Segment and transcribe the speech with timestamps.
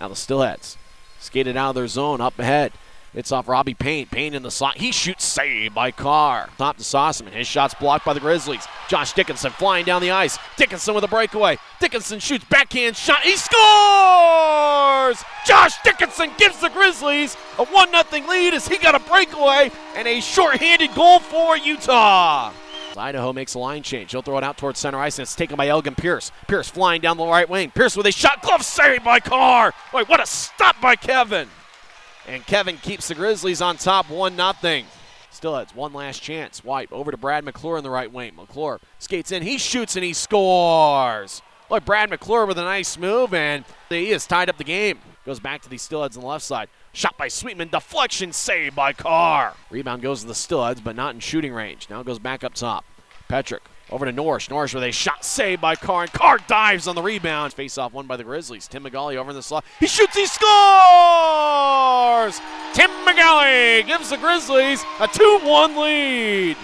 [0.00, 0.76] Now the Steelheads
[1.18, 2.72] skated out of their zone up ahead.
[3.12, 4.06] It's off Robbie Payne.
[4.06, 4.78] Payne in the slot.
[4.78, 6.48] He shoots saved by Carr.
[6.56, 7.32] Top to Sossaman.
[7.32, 8.66] His shot's blocked by the Grizzlies.
[8.88, 10.38] Josh Dickinson flying down the ice.
[10.56, 11.58] Dickinson with a breakaway.
[11.80, 13.20] Dickinson shoots backhand shot.
[13.22, 15.24] He scores!
[15.44, 20.06] Josh Dickinson gives the Grizzlies a 1 0 lead as he got a breakaway and
[20.06, 22.52] a shorthanded goal for Utah.
[22.96, 24.10] Idaho makes a line change.
[24.10, 26.32] He'll throw it out towards center ice, and it's taken by Elgin Pierce.
[26.48, 27.70] Pierce flying down the right wing.
[27.70, 29.72] Pierce with a shot, glove save by Carr.
[29.92, 31.48] Wait, what a stop by Kevin!
[32.28, 34.86] And Kevin keeps the Grizzlies on top 1 nothing.
[35.30, 36.64] Still has one last chance.
[36.64, 38.34] Wipe over to Brad McClure in the right wing.
[38.36, 39.42] McClure skates in.
[39.42, 41.40] He shoots and he scores.
[41.70, 44.98] Look, Brad McClure with a nice move, and he has tied up the game.
[45.26, 46.68] Goes back to the Steelheads on the left side.
[46.92, 47.68] Shot by Sweetman.
[47.68, 49.54] Deflection save by Carr.
[49.70, 51.88] Rebound goes to the Steelheads, but not in shooting range.
[51.90, 52.84] Now it goes back up top.
[53.28, 54.48] Petrick over to Norris.
[54.48, 57.52] Norris with a shot saved by Carr, and Carr dives on the rebound.
[57.52, 58.66] Face off one by the Grizzlies.
[58.66, 59.64] Tim McGauley over in the slot.
[59.78, 60.40] He shoots, he scores!
[62.72, 66.56] Tim McGauley gives the Grizzlies a 2 1 lead.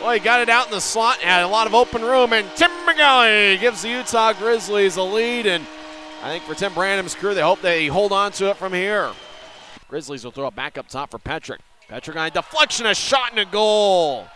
[0.00, 2.48] Well, he got it out in the slot, had a lot of open room, and
[2.54, 5.46] Tim McGauley gives the Utah Grizzlies a lead.
[5.46, 5.66] And
[6.22, 9.12] I think for Tim Branham's crew, they hope they hold on to it from here.
[9.88, 11.60] Grizzlies will throw it back up top for Petrick.
[11.88, 14.26] Petrick on a deflection, a shot, and a goal.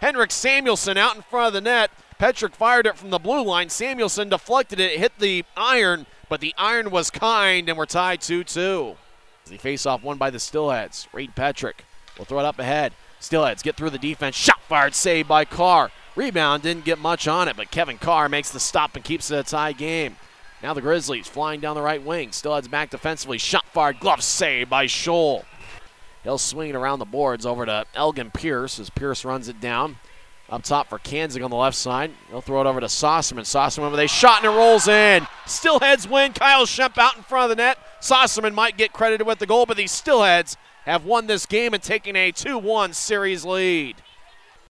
[0.00, 1.90] Henrik Samuelsson out in front of the net.
[2.18, 3.68] Petrick fired it from the blue line.
[3.68, 8.44] Samuelsson deflected it, hit the iron, but the iron was kind, and we're tied 2
[8.44, 8.96] 2.
[9.44, 11.08] The they face off one by the Steelheads.
[11.12, 11.84] Reed Petrick
[12.18, 12.92] will throw it up ahead.
[13.20, 14.36] Steelheads get through the defense.
[14.36, 15.90] Shot fired, saved by Carr.
[16.14, 19.38] Rebound didn't get much on it, but Kevin Carr makes the stop and keeps it
[19.38, 20.16] a tie game.
[20.62, 22.30] Now the Grizzlies flying down the right wing.
[22.30, 23.38] Steelheads back defensively.
[23.38, 25.44] Shot fired, glove saved by Sholl.
[26.24, 29.96] He'll swing it around the boards over to Elgin Pierce as Pierce runs it down.
[30.50, 32.10] Up top for Kanzig on the left side.
[32.30, 33.40] He'll throw it over to Sossaman.
[33.40, 35.26] Sossaman with a shot and it rolls in.
[35.46, 36.32] Steelheads win.
[36.32, 37.78] Kyle Shemp out in front of the net.
[38.00, 41.82] Sossaman might get credited with the goal, but these Steelheads have won this game and
[41.82, 43.96] taken a 2 1 series lead.